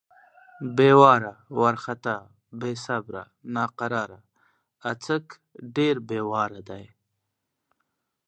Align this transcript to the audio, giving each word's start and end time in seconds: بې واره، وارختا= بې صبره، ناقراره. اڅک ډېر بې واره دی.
بې 0.75 0.91
واره، 0.99 1.33
وارختا= 1.59 2.17
بې 2.59 2.71
صبره، 2.85 3.23
ناقراره. 3.55 4.19
اڅک 4.89 5.25
ډېر 5.75 5.95
بې 6.07 6.19
واره 6.31 6.61
دی. 6.69 6.85